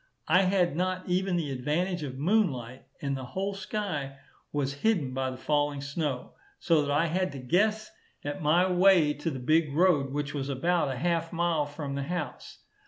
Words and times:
I 0.27 0.41
had 0.45 0.75
not 0.75 1.07
even 1.07 1.35
the 1.35 1.51
advantage 1.51 2.01
of 2.01 2.17
moonlight, 2.17 2.85
and 3.03 3.15
the 3.15 3.23
whole 3.23 3.53
sky 3.53 4.17
was 4.51 4.81
hid 4.81 5.13
by 5.13 5.29
the 5.29 5.37
falling 5.37 5.79
snow, 5.79 6.33
so 6.59 6.81
that 6.81 6.89
I 6.89 7.05
had 7.05 7.31
to 7.33 7.37
guess 7.37 7.91
at 8.23 8.41
my 8.41 8.67
way 8.67 9.13
to 9.13 9.29
the 9.29 9.37
big 9.37 9.71
road, 9.75 10.11
which 10.11 10.33
was 10.33 10.49
about 10.49 10.89
a 10.89 10.97
half 10.97 11.31
mile 11.31 11.67
from 11.67 11.93
the 11.93 12.01
house. 12.01 12.63